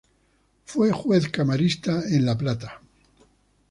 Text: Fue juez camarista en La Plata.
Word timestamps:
Fue 0.65 0.91
juez 0.91 1.29
camarista 1.29 2.01
en 2.09 2.25
La 2.25 2.35
Plata. 2.35 2.81